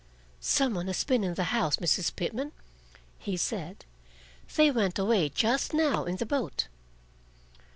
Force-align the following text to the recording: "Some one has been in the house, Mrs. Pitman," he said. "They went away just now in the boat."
"Some 0.39 0.73
one 0.73 0.87
has 0.87 1.03
been 1.03 1.23
in 1.23 1.35
the 1.35 1.43
house, 1.53 1.75
Mrs. 1.75 2.15
Pitman," 2.15 2.53
he 3.19 3.37
said. 3.37 3.85
"They 4.55 4.71
went 4.71 4.97
away 4.97 5.29
just 5.29 5.75
now 5.75 6.05
in 6.05 6.15
the 6.15 6.25
boat." 6.25 6.65